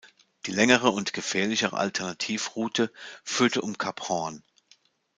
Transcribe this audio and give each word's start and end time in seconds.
Die 0.47 0.51
längere 0.51 0.89
und 0.89 1.13
gefährlichere 1.13 1.77
Alternativroute 1.77 2.91
führte 3.23 3.61
um 3.61 3.77
Kap 3.77 4.09
Hoorn. 4.09 4.43